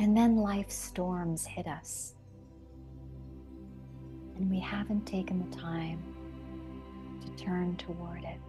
And 0.00 0.16
then 0.16 0.36
life 0.36 0.68
storms 0.68 1.46
hit 1.46 1.68
us, 1.68 2.14
and 4.36 4.50
we 4.50 4.58
haven't 4.58 5.06
taken 5.06 5.48
the 5.48 5.56
time 5.56 6.02
to 7.24 7.44
turn 7.44 7.76
toward 7.76 8.24
it, 8.24 8.40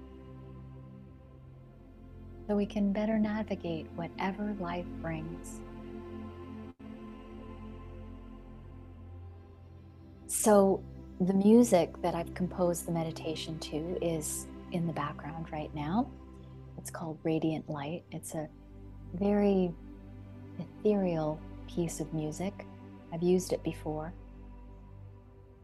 so 2.47 2.55
we 2.55 2.65
can 2.65 2.91
better 2.91 3.19
navigate 3.19 3.85
whatever 3.95 4.55
life 4.59 4.87
brings. 4.99 5.59
So, 10.37 10.83
the 11.21 11.33
music 11.33 11.99
that 12.01 12.13
I've 12.13 12.33
composed 12.33 12.85
the 12.85 12.91
meditation 12.91 13.57
to 13.59 13.97
is 14.05 14.47
in 14.73 14.85
the 14.85 14.91
background 14.91 15.47
right 15.51 15.73
now. 15.73 16.11
It's 16.77 16.91
called 16.91 17.17
Radiant 17.23 17.67
Light. 17.69 18.03
It's 18.11 18.35
a 18.35 18.47
very 19.13 19.73
ethereal 20.59 21.39
piece 21.73 22.01
of 22.01 22.13
music. 22.13 22.65
I've 23.13 23.23
used 23.23 23.53
it 23.53 23.63
before. 23.63 24.13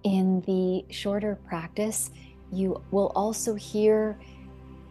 In 0.03 0.39
the 0.47 0.85
shorter 0.91 1.37
practice, 1.47 2.09
you 2.51 2.81
will 2.91 3.11
also 3.13 3.53
hear 3.55 4.17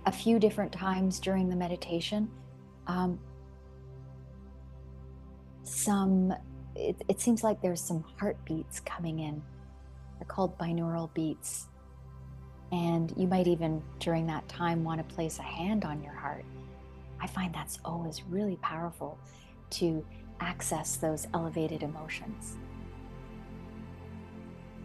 a 0.04 0.12
few 0.12 0.38
different 0.38 0.72
times 0.72 1.18
during 1.18 1.48
the 1.48 1.56
meditation 1.56 2.30
um, 2.86 3.18
some 5.64 6.34
it, 6.76 6.96
it 7.08 7.20
seems 7.20 7.42
like 7.42 7.60
there's 7.62 7.80
some 7.80 8.04
heartbeats 8.18 8.80
coming 8.80 9.20
in 9.20 9.42
they're 10.20 10.26
called 10.26 10.56
binaural 10.58 11.12
beats. 11.14 11.66
And 12.72 13.12
you 13.16 13.26
might 13.26 13.46
even 13.46 13.82
during 13.98 14.26
that 14.26 14.46
time 14.48 14.84
want 14.84 14.98
to 15.06 15.14
place 15.14 15.38
a 15.38 15.42
hand 15.42 15.84
on 15.84 16.02
your 16.02 16.12
heart. 16.12 16.44
I 17.20 17.26
find 17.26 17.54
that's 17.54 17.78
always 17.84 18.22
really 18.24 18.56
powerful 18.56 19.18
to 19.70 20.04
access 20.40 20.96
those 20.96 21.26
elevated 21.34 21.82
emotions. 21.82 22.56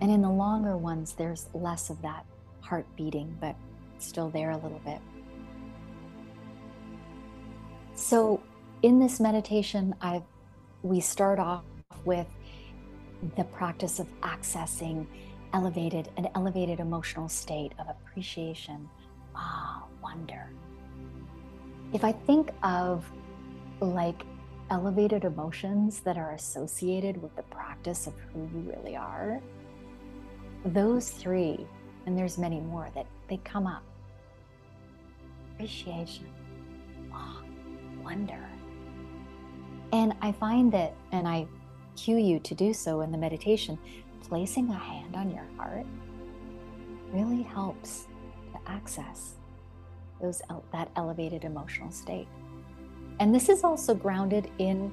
And 0.01 0.09
in 0.09 0.21
the 0.21 0.29
longer 0.29 0.77
ones 0.77 1.13
there's 1.13 1.47
less 1.53 1.89
of 1.89 2.01
that 2.01 2.25
heart 2.61 2.85
beating 2.95 3.37
but 3.39 3.55
still 3.99 4.29
there 4.29 4.51
a 4.51 4.57
little 4.57 4.81
bit. 4.85 4.99
So 7.95 8.41
in 8.81 8.99
this 8.99 9.19
meditation 9.19 9.95
i 10.01 10.21
we 10.83 10.99
start 10.99 11.39
off 11.39 11.63
with 12.03 12.27
the 13.35 13.43
practice 13.45 13.99
of 13.99 14.07
accessing 14.21 15.05
elevated 15.53 16.09
an 16.17 16.27
elevated 16.35 16.79
emotional 16.79 17.29
state 17.29 17.71
of 17.79 17.87
appreciation. 17.87 18.89
Ah 19.35 19.83
wonder. 20.03 20.51
If 21.93 22.03
i 22.03 22.11
think 22.11 22.51
of 22.63 23.09
like 23.79 24.23
elevated 24.69 25.23
emotions 25.25 25.99
that 26.01 26.17
are 26.17 26.31
associated 26.31 27.21
with 27.21 27.35
the 27.35 27.43
practice 27.43 28.07
of 28.07 28.13
who 28.33 28.41
you 28.41 28.73
really 28.75 28.95
are 28.95 29.39
those 30.65 31.11
three 31.11 31.65
and 32.05 32.17
there's 32.17 32.37
many 32.37 32.59
more 32.59 32.89
that 32.95 33.05
they 33.29 33.37
come 33.37 33.67
up. 33.67 33.83
Appreciation. 35.53 36.27
Ah 37.13 37.41
wonder. 38.03 38.43
And 39.93 40.13
i 40.21 40.31
find 40.31 40.71
that 40.73 40.93
and 41.11 41.27
i 41.27 41.47
cue 41.95 42.17
you 42.17 42.39
to 42.39 42.55
do 42.55 42.73
so 42.73 43.01
in 43.01 43.11
the 43.11 43.17
meditation, 43.17 43.77
placing 44.27 44.69
a 44.69 44.77
hand 44.77 45.15
on 45.15 45.31
your 45.31 45.45
heart 45.57 45.85
really 47.11 47.43
helps 47.43 48.07
to 48.53 48.71
access 48.71 49.35
those 50.21 50.41
that 50.71 50.89
elevated 50.95 51.43
emotional 51.43 51.91
state. 51.91 52.27
And 53.19 53.33
this 53.33 53.49
is 53.49 53.63
also 53.63 53.93
grounded 53.93 54.49
in 54.57 54.91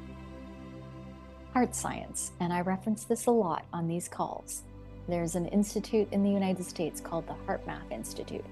heart 1.52 1.74
science, 1.74 2.32
and 2.40 2.52
I 2.52 2.60
reference 2.60 3.04
this 3.04 3.26
a 3.26 3.30
lot 3.30 3.64
on 3.72 3.88
these 3.88 4.08
calls. 4.08 4.62
There's 5.08 5.34
an 5.34 5.46
institute 5.46 6.08
in 6.12 6.22
the 6.22 6.30
United 6.30 6.64
States 6.64 7.00
called 7.00 7.26
the 7.26 7.34
HeartMath 7.46 7.90
Institute, 7.90 8.44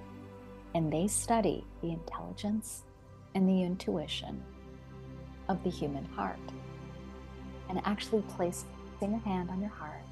and 0.75 0.93
they 0.93 1.07
study 1.07 1.65
the 1.83 1.91
intelligence 1.91 2.83
and 3.35 3.49
the 3.49 3.63
intuition 3.63 4.43
of 5.49 5.63
the 5.63 5.71
human 5.71 6.05
heart 6.05 6.39
and 7.71 7.81
actually 7.87 8.23
placing 8.37 8.67
a 9.03 9.19
hand 9.19 9.49
on 9.49 9.61
your 9.61 9.71
heart. 9.71 10.03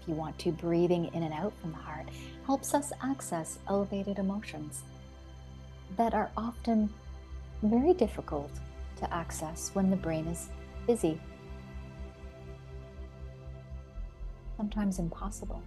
If 0.00 0.08
you 0.08 0.14
want 0.14 0.38
to, 0.40 0.50
breathing 0.50 1.10
in 1.12 1.22
and 1.22 1.34
out 1.34 1.52
from 1.60 1.72
the 1.72 1.76
heart 1.76 2.08
helps 2.46 2.74
us 2.74 2.92
access 3.02 3.58
elevated 3.68 4.18
emotions 4.18 4.82
that 5.96 6.14
are 6.14 6.30
often 6.36 6.92
very 7.62 7.92
difficult 7.92 8.50
to 8.96 9.14
access 9.14 9.70
when 9.74 9.90
the 9.90 9.96
brain 9.96 10.26
is 10.26 10.48
busy, 10.86 11.20
sometimes 14.56 14.98
impossible. 14.98 15.62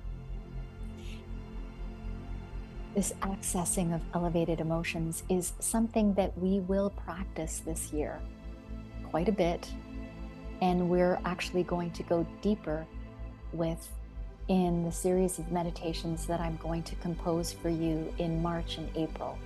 This 2.96 3.14
accessing 3.22 3.94
of 3.94 4.02
elevated 4.14 4.60
emotions 4.60 5.24
is 5.30 5.54
something 5.60 6.14
that 6.16 6.38
we 6.38 6.60
will 6.62 6.90
practice 6.90 7.62
this 7.64 7.94
year 7.94 8.20
quite 9.12 9.28
a 9.30 9.32
bit. 9.32 9.70
And 10.62 10.90
we're 10.90 11.20
actually 11.26 11.64
going 11.64 11.92
to 11.92 12.04
go 12.04 12.26
deeper 12.42 12.86
with 13.52 13.90
in 14.48 14.84
the 14.84 14.92
series 14.92 15.38
of 15.38 15.52
meditations 15.52 16.26
that 16.28 16.40
I'm 16.40 16.58
going 16.58 16.84
to 16.84 16.96
compose 16.96 17.52
for 17.52 17.70
you 17.70 18.14
in 18.18 18.42
March 18.42 18.78
and 18.78 18.90
April 18.96 19.38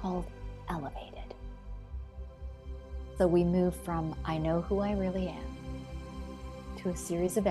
called 0.00 0.26
Elevated. 0.70 1.34
So 3.18 3.26
we 3.26 3.44
move 3.44 3.76
from 3.76 4.14
I 4.24 4.38
know 4.38 4.60
who 4.62 4.80
I 4.80 4.92
really 4.92 5.28
am 5.28 5.56
to 6.82 6.90
a 6.90 6.96
series 6.96 7.36
of 7.36 7.46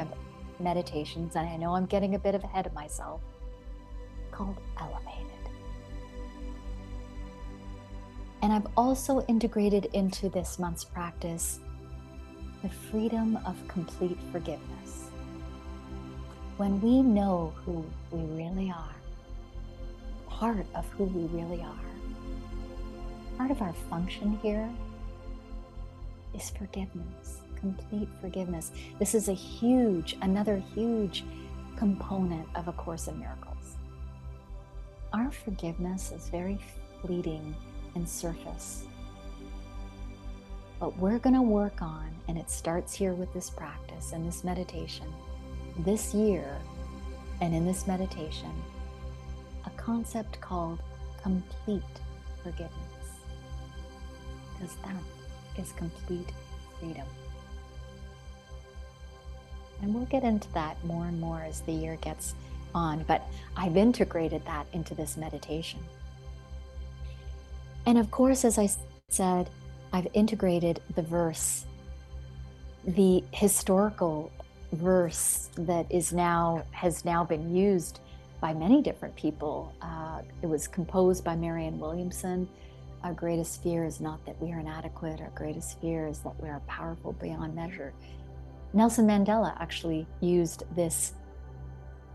meditations, 0.60 1.36
and 1.36 1.48
I 1.48 1.56
know 1.58 1.76
I'm 1.76 1.86
getting 1.86 2.16
a 2.16 2.20
bit 2.20 2.36
ahead 2.36 2.66
of 2.66 2.74
myself, 2.74 3.22
called 4.32 4.58
Elevated. 4.80 5.23
And 8.44 8.52
I've 8.52 8.68
also 8.76 9.22
integrated 9.28 9.86
into 9.94 10.28
this 10.28 10.60
month's 10.60 10.84
practice 10.84 11.62
the 12.62 12.68
freedom 12.68 13.40
of 13.46 13.56
complete 13.70 14.18
forgiveness. 14.34 15.08
When 16.58 16.82
we 16.82 17.02
know 17.02 17.54
who 17.66 17.86
we 18.12 18.20
really 18.36 18.70
are, 18.70 18.96
part 20.28 20.66
of 20.76 20.86
who 20.90 21.06
we 21.06 21.24
really 21.28 21.62
are, 21.62 23.38
part 23.38 23.50
of 23.50 23.62
our 23.62 23.72
function 23.90 24.38
here 24.44 24.70
is 26.36 26.50
forgiveness, 26.50 27.40
complete 27.56 28.10
forgiveness. 28.20 28.74
This 29.00 29.16
is 29.16 29.30
a 29.30 29.34
huge, 29.34 30.18
another 30.22 30.62
huge 30.76 31.24
component 31.78 32.46
of 32.56 32.68
A 32.68 32.74
Course 32.74 33.08
in 33.08 33.18
Miracles. 33.20 33.78
Our 35.14 35.32
forgiveness 35.32 36.12
is 36.12 36.28
very 36.28 36.60
fleeting 37.02 37.56
and 37.96 38.08
surface. 38.08 38.86
But 40.80 40.98
we're 40.98 41.20
going 41.20 41.36
to 41.36 41.42
work 41.42 41.82
on, 41.82 42.10
and 42.28 42.38
it 42.38 42.50
starts 42.50 42.94
here 42.94 43.14
with 43.14 43.34
this 43.34 43.50
practice 43.50 44.12
and 44.12 44.28
this 44.28 44.44
meditation, 44.44 45.08
this 45.80 46.14
year, 46.14 46.58
and 47.42 47.54
in 47.54 47.66
this 47.66 47.88
meditation, 47.88 48.52
a 49.66 49.70
concept 49.72 50.40
called 50.42 50.80
complete 51.22 51.82
forgiveness. 52.44 52.74
Because 54.54 54.76
that 54.84 55.62
is 55.62 55.72
complete 55.74 56.30
freedom. 56.80 57.08
And 59.82 59.94
we'll 59.94 60.06
get 60.06 60.24
into 60.24 60.52
that 60.54 60.84
more 60.86 61.06
and 61.06 61.20
more 61.20 61.42
as 61.42 61.62
the 61.62 61.74
year 61.74 61.98
gets 61.98 62.36
on, 62.74 63.04
but 63.04 63.22
I've 63.56 63.78
integrated 63.78 64.46
that 64.46 64.66
into 64.74 64.96
this 64.96 65.18
meditation. 65.18 65.80
And 67.86 67.98
of 67.98 68.12
course, 68.12 68.46
as 68.46 68.58
I 68.58 68.70
said, 69.10 69.50
I've 69.92 70.08
integrated 70.14 70.82
the 70.96 71.02
verse, 71.02 71.66
the 72.86 73.24
historical 73.32 74.32
verse 74.72 75.50
that 75.58 75.86
is 75.92 76.12
now 76.14 76.64
has 76.72 77.06
now 77.06 77.24
been 77.24 77.56
used 77.56 78.00
by 78.42 78.54
many 78.54 78.82
different 78.82 79.16
people. 79.16 79.74
Uh, 79.82 80.22
it 80.42 80.48
was 80.48 80.68
composed 80.68 81.24
by 81.24 81.36
Marianne 81.36 81.80
Williamson. 81.80 82.50
Our 83.04 83.14
greatest 83.14 83.62
fear 83.62 83.84
is 83.84 84.02
not 84.02 84.26
that 84.26 84.42
we 84.42 84.52
are 84.52 84.60
inadequate. 84.60 85.22
Our 85.22 85.32
greatest 85.36 85.80
fear 85.80 86.08
is 86.08 86.20
that 86.20 86.42
we 86.42 86.50
are 86.50 86.62
powerful 86.68 87.14
beyond 87.14 87.54
measure. 87.54 87.94
Nelson 88.74 89.06
Mandela 89.06 89.56
actually 89.60 90.08
used 90.20 90.64
this 90.76 91.14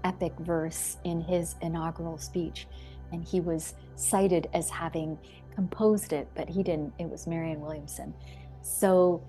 epic 0.04 0.32
verse 0.40 0.96
in 1.04 1.20
his 1.20 1.54
inaugural 1.62 2.18
speech, 2.18 2.66
and 3.12 3.22
he 3.22 3.40
was 3.40 3.74
cited 3.96 4.48
as 4.52 4.68
having 4.68 5.18
composed 5.58 6.12
it, 6.12 6.28
but 6.36 6.48
he 6.48 6.62
didn't. 6.62 6.92
It 7.00 7.10
was 7.10 7.26
Marianne 7.26 7.60
Williamson. 7.60 8.14
So 8.62 9.26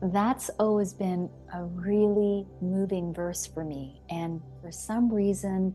that's 0.00 0.48
always 0.60 0.92
been 0.92 1.28
a 1.52 1.64
really 1.64 2.46
moving 2.60 3.12
verse 3.12 3.48
for 3.48 3.64
me. 3.64 4.00
And 4.10 4.40
for 4.62 4.70
some 4.70 5.12
reason, 5.12 5.74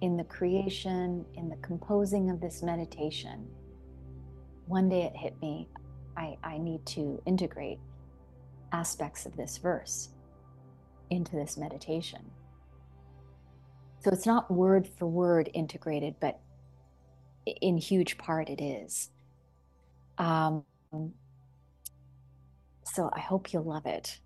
in 0.00 0.16
the 0.16 0.24
creation, 0.24 1.22
in 1.34 1.50
the 1.50 1.56
composing 1.56 2.30
of 2.30 2.40
this 2.40 2.62
meditation, 2.62 3.46
one 4.68 4.88
day 4.88 5.02
it 5.02 5.14
hit 5.14 5.34
me 5.42 5.68
I, 6.16 6.38
I 6.42 6.56
need 6.56 6.86
to 6.86 7.20
integrate 7.26 7.80
aspects 8.72 9.26
of 9.26 9.36
this 9.36 9.58
verse 9.58 10.08
into 11.10 11.36
this 11.36 11.58
meditation. 11.58 12.22
So 14.02 14.10
it's 14.12 14.24
not 14.24 14.50
word 14.50 14.88
for 14.98 15.04
word 15.06 15.50
integrated, 15.52 16.14
but 16.20 16.40
in 17.46 17.76
huge 17.76 18.18
part, 18.18 18.48
it 18.48 18.62
is. 18.62 19.10
Um, 20.18 20.64
so 22.84 23.10
I 23.12 23.20
hope 23.20 23.52
you'll 23.52 23.64
love 23.64 23.86
it. 23.86 24.18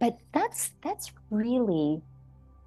But 0.00 0.18
that's 0.32 0.72
that's 0.82 1.12
really 1.30 2.02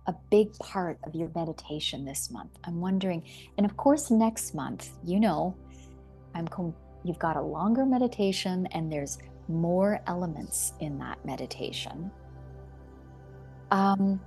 a 0.07 0.15
big 0.31 0.53
part 0.59 0.97
of 1.03 1.13
your 1.13 1.29
meditation 1.35 2.05
this 2.05 2.31
month. 2.31 2.51
I'm 2.63 2.79
wondering, 2.79 3.23
and 3.57 3.65
of 3.65 3.75
course, 3.75 4.09
next 4.09 4.55
month, 4.55 4.91
you 5.03 5.19
know, 5.19 5.55
I'm 6.33 6.47
you've 7.03 7.19
got 7.19 7.35
a 7.35 7.41
longer 7.41 7.85
meditation 7.85 8.67
and 8.71 8.91
there's 8.91 9.17
more 9.47 10.01
elements 10.07 10.73
in 10.79 10.97
that 10.99 11.23
meditation. 11.25 12.11
Um, 13.71 14.19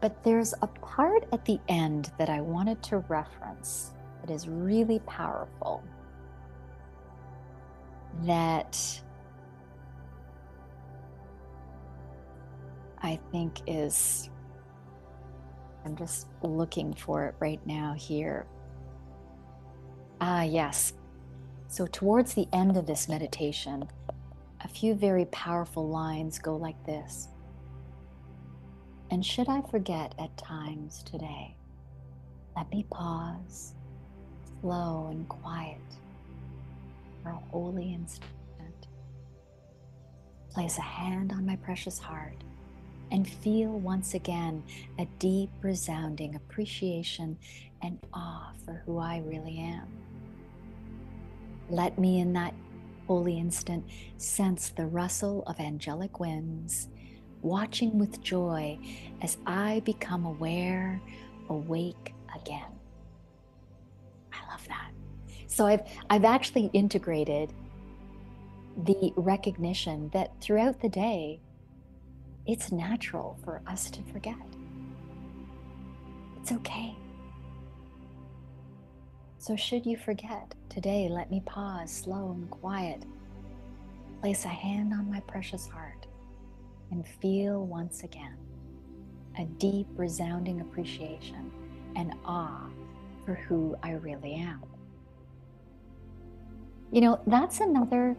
but 0.00 0.22
there's 0.24 0.54
a 0.62 0.66
part 0.66 1.26
at 1.32 1.44
the 1.44 1.58
end 1.68 2.10
that 2.18 2.30
I 2.30 2.40
wanted 2.40 2.82
to 2.84 2.98
reference 3.08 3.92
that 4.20 4.30
is 4.30 4.48
really 4.48 5.00
powerful. 5.00 5.82
That 8.24 8.78
I 13.02 13.18
think 13.32 13.60
is, 13.66 14.30
I'm 15.84 15.96
just 15.96 16.28
looking 16.42 16.92
for 16.94 17.24
it 17.26 17.34
right 17.40 17.64
now 17.66 17.94
here. 17.94 18.46
Ah, 20.20 20.42
yes. 20.42 20.92
So, 21.68 21.86
towards 21.86 22.34
the 22.34 22.48
end 22.52 22.76
of 22.76 22.86
this 22.86 23.08
meditation, 23.08 23.88
a 24.62 24.68
few 24.68 24.94
very 24.94 25.24
powerful 25.26 25.88
lines 25.88 26.38
go 26.38 26.56
like 26.56 26.82
this 26.84 27.28
And 29.10 29.24
should 29.24 29.48
I 29.48 29.62
forget 29.62 30.14
at 30.18 30.36
times 30.36 31.02
today, 31.04 31.56
let 32.56 32.70
me 32.70 32.86
pause, 32.90 33.74
slow 34.60 35.08
and 35.10 35.28
quiet, 35.28 35.78
for 37.22 37.30
a 37.30 37.40
holy 37.50 37.94
instant. 37.94 38.30
Place 40.50 40.78
a 40.78 40.82
hand 40.82 41.32
on 41.32 41.46
my 41.46 41.56
precious 41.56 41.98
heart 41.98 42.36
and 43.12 43.28
feel 43.28 43.70
once 43.70 44.14
again 44.14 44.62
a 44.98 45.06
deep, 45.18 45.50
resounding 45.62 46.34
appreciation 46.34 47.38
and 47.82 47.98
awe 48.12 48.52
for 48.64 48.82
who 48.84 48.98
I 48.98 49.22
really 49.26 49.58
am. 49.58 49.88
Let 51.68 51.98
me, 51.98 52.20
in 52.20 52.32
that 52.34 52.54
holy 53.06 53.38
instant, 53.38 53.84
sense 54.16 54.70
the 54.70 54.86
rustle 54.86 55.44
of 55.46 55.60
angelic 55.60 56.20
winds, 56.20 56.88
watching 57.42 57.98
with 57.98 58.20
joy 58.20 58.78
as 59.22 59.36
I 59.46 59.80
become 59.80 60.26
aware, 60.26 61.00
awake 61.48 62.12
again. 62.34 62.79
So 65.50 65.66
I've 65.66 65.82
I've 66.08 66.24
actually 66.24 66.70
integrated 66.72 67.52
the 68.84 69.12
recognition 69.16 70.08
that 70.12 70.40
throughout 70.40 70.80
the 70.80 70.88
day 70.88 71.40
it's 72.46 72.70
natural 72.70 73.36
for 73.44 73.60
us 73.66 73.90
to 73.90 74.02
forget. 74.12 74.36
It's 76.40 76.52
okay. 76.52 76.94
So, 79.38 79.56
should 79.56 79.84
you 79.86 79.96
forget 79.96 80.54
today, 80.68 81.08
let 81.10 81.30
me 81.30 81.42
pause, 81.44 81.90
slow 81.90 82.30
and 82.30 82.48
quiet. 82.50 83.04
Place 84.20 84.44
a 84.44 84.48
hand 84.48 84.92
on 84.92 85.10
my 85.10 85.20
precious 85.20 85.66
heart 85.66 86.06
and 86.90 87.06
feel 87.06 87.66
once 87.66 88.04
again 88.04 88.36
a 89.38 89.44
deep, 89.58 89.86
resounding 89.96 90.60
appreciation 90.60 91.50
and 91.96 92.14
awe 92.24 92.68
for 93.24 93.34
who 93.34 93.76
I 93.82 93.92
really 93.92 94.34
am. 94.34 94.69
You 96.92 97.00
know, 97.00 97.20
that's 97.26 97.60
another 97.60 98.16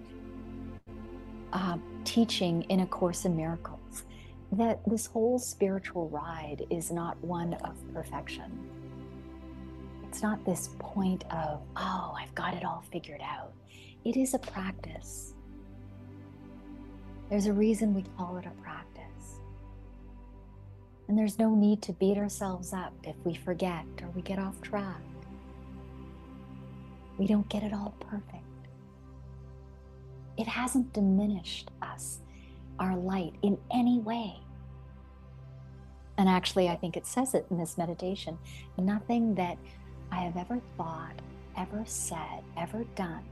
uh, 1.51 1.77
teaching 2.05 2.61
in 2.63 2.79
A 2.79 2.85
Course 2.85 3.25
in 3.25 3.35
Miracles 3.35 4.05
that 4.53 4.79
this 4.87 5.05
whole 5.05 5.39
spiritual 5.39 6.07
ride 6.09 6.65
is 6.69 6.89
not 6.89 7.21
one 7.21 7.53
of 7.65 7.75
perfection. 7.93 8.51
It's 10.07 10.21
not 10.21 10.43
this 10.45 10.69
point 10.79 11.25
of, 11.31 11.61
oh, 11.75 12.15
I've 12.17 12.33
got 12.33 12.53
it 12.53 12.63
all 12.63 12.83
figured 12.91 13.21
out. 13.21 13.53
It 14.05 14.15
is 14.15 14.33
a 14.33 14.39
practice. 14.39 15.33
There's 17.29 17.47
a 17.47 17.53
reason 17.53 17.93
we 17.93 18.03
call 18.17 18.37
it 18.37 18.45
a 18.45 18.61
practice. 18.61 19.39
And 21.07 21.17
there's 21.17 21.39
no 21.39 21.53
need 21.55 21.81
to 21.83 21.93
beat 21.93 22.17
ourselves 22.17 22.73
up 22.73 22.93
if 23.03 23.15
we 23.25 23.35
forget 23.35 23.85
or 24.01 24.09
we 24.15 24.21
get 24.21 24.39
off 24.39 24.61
track. 24.61 25.01
We 27.17 27.27
don't 27.27 27.47
get 27.49 27.63
it 27.63 27.73
all 27.73 27.93
perfect. 27.99 28.43
It 30.37 30.47
hasn't 30.47 30.93
diminished 30.93 31.69
us 31.81 32.19
our 32.79 32.95
light 32.95 33.33
in 33.41 33.57
any 33.73 33.99
way. 33.99 34.39
And 36.17 36.27
actually, 36.29 36.69
I 36.69 36.75
think 36.75 36.97
it 36.97 37.05
says 37.05 37.33
it 37.33 37.45
in 37.49 37.57
this 37.57 37.77
meditation 37.77 38.37
nothing 38.77 39.35
that 39.35 39.57
I 40.11 40.17
have 40.17 40.37
ever 40.37 40.59
thought, 40.77 41.19
ever 41.57 41.83
said, 41.85 42.43
ever 42.57 42.83
done 42.95 43.23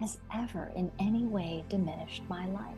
has 0.00 0.18
ever 0.34 0.72
in 0.76 0.90
any 0.98 1.24
way 1.24 1.64
diminished 1.68 2.22
my 2.28 2.46
light. 2.48 2.76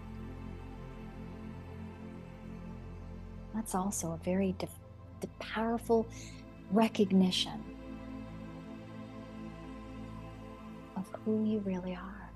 That's 3.54 3.74
also 3.74 4.12
a 4.12 4.24
very 4.24 4.54
powerful 5.40 6.06
recognition 6.70 7.64
of 10.98 11.08
who 11.24 11.44
you 11.44 11.60
really 11.60 11.94
are. 11.94 12.30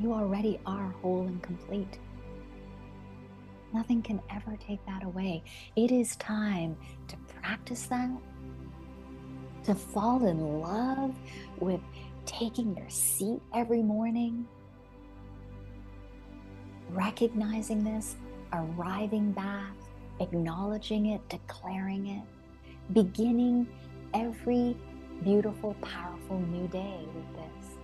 You 0.00 0.12
already 0.12 0.58
are 0.64 0.94
whole 1.02 1.26
and 1.26 1.42
complete. 1.42 1.98
Nothing 3.72 4.02
can 4.02 4.20
ever 4.30 4.56
take 4.56 4.84
that 4.86 5.04
away. 5.04 5.42
It 5.76 5.92
is 5.92 6.16
time 6.16 6.76
to 7.08 7.16
practice 7.40 7.86
that, 7.86 8.10
to 9.64 9.74
fall 9.74 10.26
in 10.26 10.60
love 10.60 11.14
with 11.58 11.80
taking 12.24 12.76
your 12.76 12.88
seat 12.88 13.40
every 13.54 13.82
morning, 13.82 14.46
recognizing 16.90 17.84
this, 17.84 18.16
arriving 18.52 19.32
back, 19.32 19.74
acknowledging 20.18 21.06
it, 21.06 21.20
declaring 21.28 22.06
it, 22.06 22.24
beginning 22.92 23.68
every 24.14 24.76
beautiful, 25.22 25.74
powerful 25.82 26.38
new 26.38 26.66
day 26.68 26.98
with 27.14 27.36
this. 27.36 27.76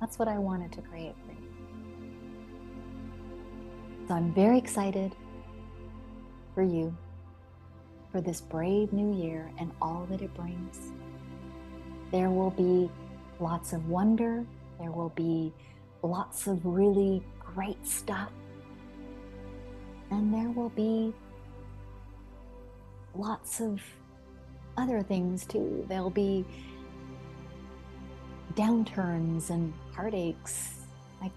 That's 0.00 0.18
what 0.18 0.28
I 0.28 0.38
wanted 0.38 0.72
to 0.72 0.82
create 0.82 1.14
for 1.26 1.32
you. 1.32 1.48
So 4.06 4.14
I'm 4.14 4.32
very 4.32 4.56
excited 4.58 5.14
for 6.54 6.62
you 6.62 6.96
for 8.10 8.20
this 8.20 8.40
brave 8.40 8.92
new 8.92 9.14
year 9.14 9.50
and 9.58 9.70
all 9.82 10.06
that 10.10 10.22
it 10.22 10.32
brings. 10.34 10.92
There 12.10 12.30
will 12.30 12.50
be 12.50 12.90
lots 13.38 13.72
of 13.72 13.88
wonder, 13.88 14.46
there 14.80 14.90
will 14.90 15.10
be 15.10 15.52
lots 16.02 16.46
of 16.46 16.64
really 16.64 17.22
great 17.38 17.86
stuff, 17.86 18.30
and 20.10 20.32
there 20.32 20.48
will 20.48 20.70
be 20.70 21.12
lots 23.14 23.60
of 23.60 23.82
other 24.78 25.02
things 25.02 25.44
too. 25.44 25.84
There'll 25.88 26.08
be 26.08 26.44
downturns 28.54 29.50
and 29.50 29.72
heartaches, 29.94 30.86
like 31.20 31.32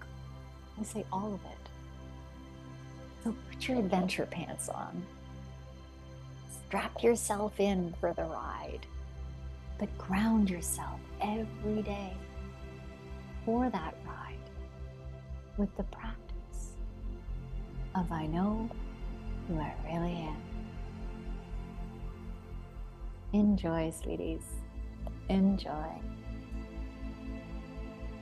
I 0.80 0.84
say, 0.84 1.04
all 1.12 1.34
of 1.34 1.40
it. 1.44 1.68
So 3.24 3.34
put 3.50 3.68
your 3.68 3.78
adventure 3.78 4.26
pants 4.26 4.68
on. 4.68 5.04
Strap 6.66 7.02
yourself 7.02 7.60
in 7.60 7.94
for 8.00 8.12
the 8.14 8.24
ride, 8.24 8.86
but 9.78 9.96
ground 9.98 10.48
yourself 10.48 11.00
every 11.20 11.82
day 11.82 12.12
for 13.44 13.68
that 13.70 13.94
ride 14.06 14.36
with 15.56 15.74
the 15.76 15.82
practice 15.84 16.72
of 17.94 18.10
I 18.10 18.26
know 18.26 18.70
who 19.48 19.58
I 19.58 19.74
really 19.84 20.14
am. 20.14 20.51
Enjoy, 23.32 23.90
sweeties. 24.02 24.42
Enjoy. 25.28 26.02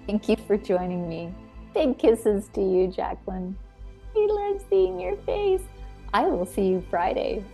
Thank 0.07 0.29
you 0.29 0.37
for 0.47 0.57
joining 0.57 1.09
me. 1.09 1.33
Big 1.75 1.99
kisses 1.99 2.49
to 2.55 2.61
you, 2.61 2.89
Jacqueline. 2.89 3.57
We 4.15 4.27
love 4.27 4.65
seeing 4.69 5.01
your 5.01 5.17
face. 5.19 5.63
I 6.13 6.27
will 6.27 6.47
see 6.47 6.67
you 6.67 6.85
Friday 6.91 7.45